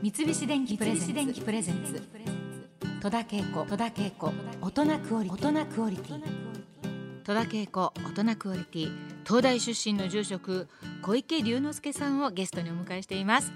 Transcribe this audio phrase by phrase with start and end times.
[0.00, 2.00] 三菱電機プレゼンツ。
[3.02, 6.22] 戸田恵子戸田恵子大人クオリ大人クオリティ。
[7.24, 8.92] 戸田恵子大人クオリティ。
[9.26, 10.68] 東大出身の住職
[11.02, 13.52] 小池龍之介さんをゲストにお迎えしています。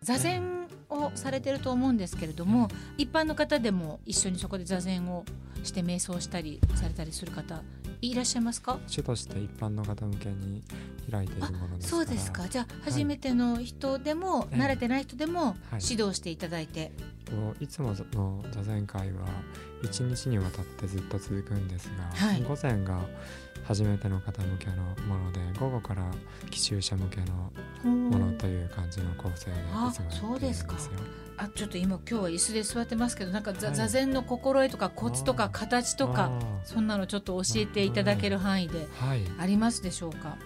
[0.00, 5.24] 座禅をされてると思うんですけれども一般の方でも一緒にそこで座禅を
[5.64, 7.62] して瞑想したりされたりする方
[8.00, 8.78] いらっしゃいますか？
[8.86, 10.62] 主として一般の方向けに
[11.10, 12.46] 開いているものですそうですか。
[12.48, 16.92] じゃあ初めての人でも、はい、慣れてない人でも指導していただいて、
[17.30, 19.26] はい、いつもの座禅会は
[19.82, 23.00] 一日にわたってずっと続くんですが、はい、午前が
[23.68, 24.72] 初めての方向けの
[25.06, 26.02] もので午後から
[26.50, 27.52] 奇襲者向けの
[27.86, 30.92] ものという感じの構成でいつもやってるんですよ。
[31.36, 36.32] あちょっと今今日は椅子で座ってますけどなんか座,、座禅の心得とかコツとか形とか
[36.64, 38.88] そんなのちょっと教えていただける範囲で
[39.38, 40.36] ありますでしょうか、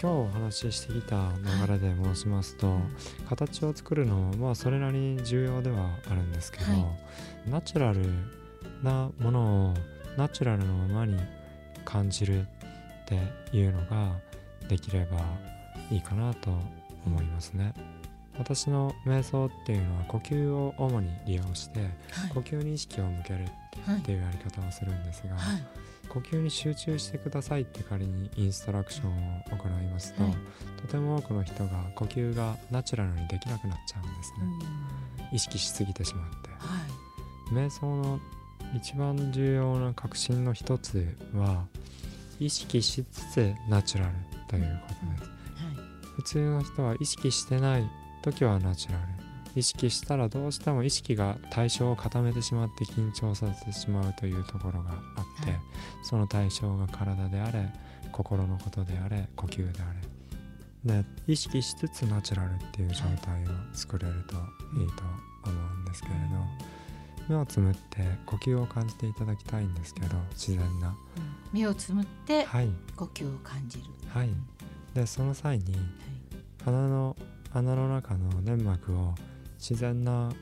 [0.00, 1.32] 今日お話ししてきた
[1.66, 8.02] 流れで申しますと、はい、形を作るのはまあそれなりに重要ではあるんですけど、はい、ナチュラル
[8.82, 9.74] なものを
[10.16, 11.18] ナチュラルのままに
[11.86, 12.44] 感じるっ
[13.06, 14.12] ていうのが
[14.68, 15.18] できれば
[15.90, 16.50] いいかなと
[17.06, 17.72] 思いますね。
[18.38, 21.88] 私の瞑想っていうのは呼吸を主に利用して、はい、
[22.34, 25.62] 呼吸に意識を向けるっていうやり方をするんですが、はい、
[26.08, 30.32] 呼吸に集中してくださいって仮にインストラクションを行いますと、はい、
[30.82, 35.28] とても多くの人が呼吸がナチュラルにできなくなっちゃうんですね。
[35.32, 36.50] 意識しすぎてしまって。
[37.52, 38.20] 瞑想の
[38.74, 41.64] 一番重要な革新の一つは
[42.38, 44.12] 意識しつつナチュラル
[44.48, 45.30] ということです、
[46.16, 47.90] 普通の人は意識してない
[48.22, 49.26] 時はナチュラル。
[49.56, 54.94] 意識したらどうしても意識が対象を固めてしまって緊張させてしまうというところがあ
[55.42, 55.60] って、はい、
[56.02, 57.72] その対象が体であれ
[58.12, 59.92] 心のことであれ呼吸であ
[60.84, 61.02] れ。
[61.02, 64.34] で意識しつつナチュラルっていう状態を作れると
[64.78, 65.02] いいと
[65.48, 66.20] 思うんですけれど
[67.28, 70.96] 目をつむって呼吸を感じていただきたいんですけど自然な、うん、
[71.52, 72.46] 目をつむって
[72.96, 73.84] 呼吸を感じる。
[74.08, 74.30] はい。
[74.94, 75.76] でその際に、
[76.64, 77.16] 鼻の
[77.50, 79.14] 鼻の中の粘膜を
[79.58, 80.32] 自然な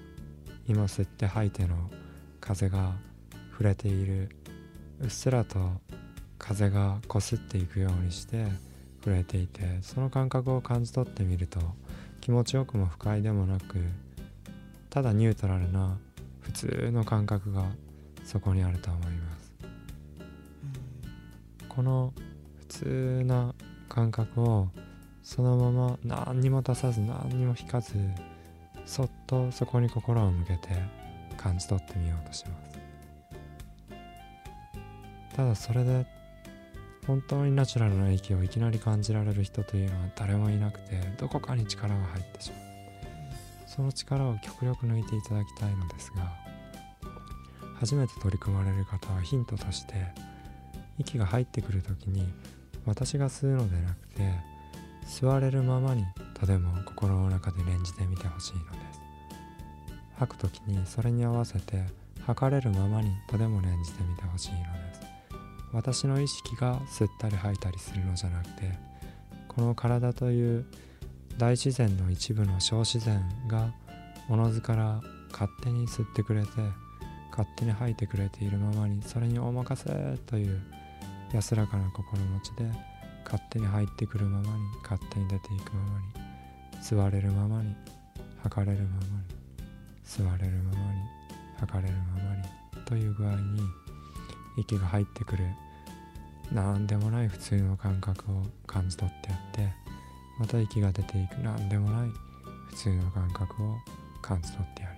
[0.66, 1.90] 今吸って吐いての
[2.40, 2.92] 風が
[3.50, 4.30] 触れている
[5.00, 5.58] うっすらと
[6.38, 8.46] 風がこすっていくようにして
[9.04, 11.60] 触れていてその感覚を感じ取ってみると
[12.20, 13.76] 気持ちよくも不快でもなく
[14.90, 15.98] ただニュートラルな
[16.44, 17.64] 普通の感覚が
[18.22, 19.52] そこにあると思います。
[21.68, 22.12] この
[22.60, 23.54] 普通な
[23.88, 24.68] 感覚を
[25.22, 27.94] そのまま何にも出さず何にも引かず
[28.84, 30.68] そっとそこに心を向けて
[31.36, 32.78] 感じ取ってみようとします。
[35.34, 36.06] ただそれで
[37.06, 42.73] 本当にナチュラルな息をいきなり感じられる人というのは誰もいなくてどこかに力が入ってしまう
[43.74, 46.32] その力を極力抜いていただきたいのですが
[47.80, 49.94] 初めて取り組まれる方はヒントとして
[50.96, 52.24] 息が入ってくる時に
[52.86, 54.32] 私が吸うのでなくて
[55.06, 56.04] 吸われるままに
[56.34, 59.00] とても心の中で念じてみてほしいのです。
[60.18, 61.84] 吐く時にそれに合わせて
[62.24, 64.64] 吐かれるままにとても念じてみてほしいので
[64.94, 65.00] す。
[65.72, 68.78] 私の意識が吸ったり吐いたりするのじゃなくて
[69.48, 70.64] この体という
[71.38, 73.72] 大自然の一部の小自然が
[74.28, 75.00] おのずから
[75.32, 76.48] 勝手に吸ってくれて
[77.30, 80.62] 勝手に吐いてくれているままにそれにお任せという
[81.32, 82.64] 安らかな心持ちで
[83.24, 86.24] 勝手に入ってくるままに勝手に出ていくままに
[86.80, 87.74] 座れるままに
[88.42, 89.10] 測れるままに
[90.04, 91.00] 座れるままに
[91.58, 93.62] 測れるままにという具合に
[94.56, 95.44] 息が入ってくる
[96.52, 99.93] 何でもない普通の感覚を感じ取ってやって
[100.38, 101.34] また息が出ていく。
[101.42, 102.10] 何でもない。
[102.68, 103.76] 普通の感覚を
[104.20, 104.94] 感じ取ってやる。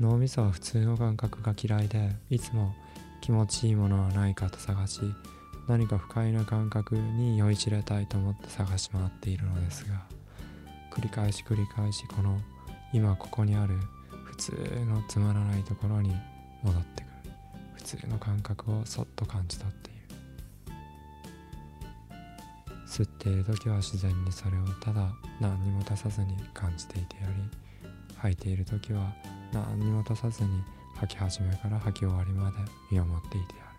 [0.00, 2.74] 脳みそは普通の感覚が嫌いでいつも
[3.20, 5.00] 気持ちいいものはないかと探し
[5.68, 10.02] 何か不快な感覚に酔いしれたいと思って探し回っているのですが
[10.90, 12.40] 繰り返し繰り返しこの
[12.92, 13.78] 今ここにある
[14.24, 14.52] 普通
[14.86, 16.12] のつまらないところに
[16.64, 17.12] 戻ってくる。
[17.74, 19.90] 普通の感覚をそっと感じ取って
[22.92, 25.08] 吸っている時は自然にそれをただ
[25.40, 27.32] 何にも出さずに感じていてやり
[28.18, 29.14] 吐いている時は
[29.50, 30.50] 何にも出さずに
[30.96, 32.58] 吐き始めから吐き終わりまで
[32.90, 33.72] 身をもっていてやる。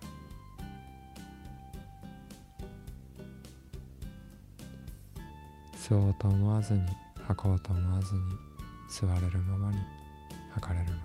[5.78, 6.82] 吸おうと思わずに
[7.28, 8.22] 吐こうと思わずに
[8.90, 9.78] 座れるままに
[10.56, 10.98] 測れるま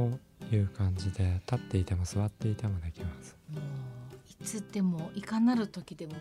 [0.00, 3.62] まに、という感じで立っていても座っていてもできますもう
[4.42, 6.18] いつでもいかなる時でもも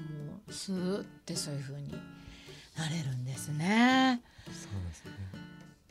[0.48, 1.92] うスーってそういう風に
[2.78, 4.22] なれるんですね。
[4.48, 5.12] そうですね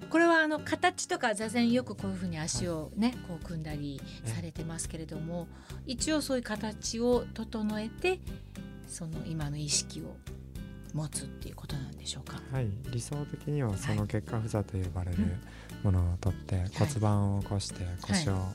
[0.09, 5.47] これはあの形とか座禅よくこういうふうに足をね、こう組んだりされてますけれども
[5.87, 8.19] 一応そういう形を整えて
[8.89, 10.17] その今の意識を
[10.95, 12.41] 持つっていうことなんでしょうか？
[12.53, 12.69] はい。
[12.91, 15.19] 理想的にはその結果不座と呼ばれる
[15.83, 18.49] ものを取って骨盤を起こして腰を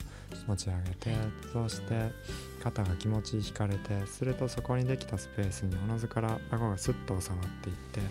[0.48, 1.16] 持ち上げて、
[1.54, 2.12] そうして
[2.62, 8.02] 肩が気持ち引かれてするとそこにできたスペースにおのずから顎がスッと収まっていって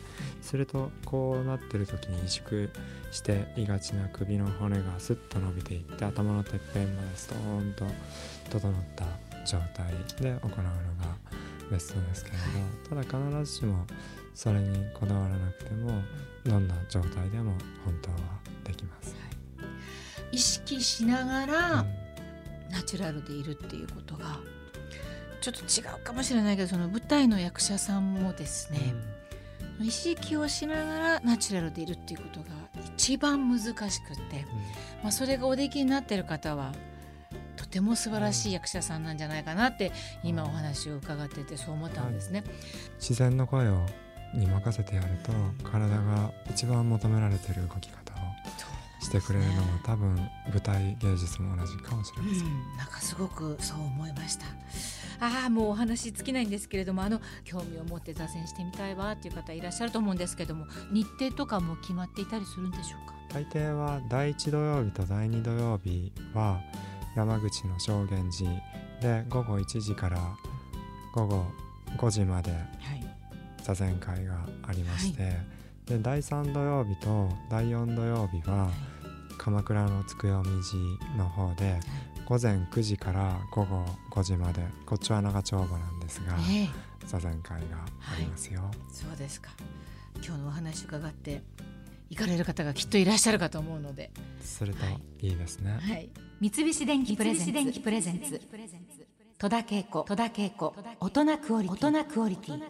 [0.40, 2.70] するとこうなってる時に萎縮
[3.10, 7.84] していがちな首の骨がスッと伸びていって頭のてっぺんまでストーンと
[8.50, 9.04] 整った
[9.44, 10.62] 状態で行うのが
[11.70, 12.36] ベストですけれ
[12.94, 13.86] どただ必ずしも
[14.34, 16.02] それにこだわらなくても
[16.44, 17.52] どんな状態でも
[17.84, 18.16] 本当は
[18.64, 19.14] できます。
[20.32, 21.86] 意識しながら
[22.70, 24.40] ナチュラルでいるっていうことが
[25.40, 28.94] ちょっと違うかもしれないけどその舞台の役者さんもですね、
[29.80, 32.46] 意識をしながらナチュラルでいるっていうことが
[32.96, 34.46] 一番難しくって、
[35.02, 36.72] まあ、それがおできになってる方は
[37.56, 39.92] とても素晴らしい役者さんなんじゃないかなって
[40.22, 42.44] 今お話を伺っててそう思ったんですね。
[43.00, 43.86] 自然の声を
[44.34, 48.16] に任せてやると体が一番求められてる動き方を
[49.00, 50.16] してくれるのも多分
[50.48, 52.46] 舞台芸術も同じかもしれません。
[52.46, 54.46] うん、なんかすごくそう思いました。
[55.20, 63.14] ああもうお話尽きないんですけれどもあの興味を持って座禅してみたいわっていう方いらっしゃると思うんですけども日程とかも決まっていたりするんでしょうか？
[63.32, 66.60] 大抵は第1土曜日と第2土曜日は
[67.14, 68.50] 山口の正源寺。
[69.00, 70.18] で午後1時から
[71.12, 71.44] 午後
[71.98, 72.60] 5時まではい。
[73.62, 75.38] 座禅会がありまして、
[75.86, 78.70] で第3土曜日と第4土曜日は
[79.38, 81.80] 鎌倉のつくよみ寺の方で
[82.26, 86.68] 午前9時から午後5時までこっちは長丁場なんですがええ。
[87.06, 87.78] 座禅会が
[88.12, 88.70] ありますよ。
[88.90, 89.50] そうですか。
[90.16, 91.42] 今日のお話伺って
[92.10, 94.10] 行かれる方がきっといらっしゃるかと思うので、
[94.40, 95.78] するとはいいいですね。
[95.80, 96.10] はい、
[96.40, 98.40] 三菱電機プレゼンツ。
[99.38, 100.02] 戸田恵子。
[100.02, 100.74] 戸田恵子。
[101.00, 101.88] 大人クオリティ。
[101.88, 102.62] 大人クオリティ